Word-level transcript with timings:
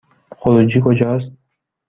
خروجی 0.37 0.81
کجاست؟ 0.85 1.31